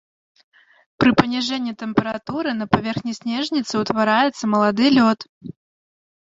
[1.01, 5.19] Пры паніжэнні тэмпературы на паверхні снежніцы ўтвараецца малады лёд.